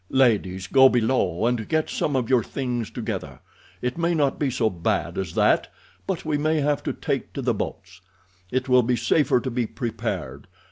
[0.09, 3.39] "Ladies, go below and get some of your things together.
[3.83, 5.71] It may not be so bad as that,
[6.07, 8.01] but we may have to take to the boats.
[8.51, 10.47] It will be safer to be prepared.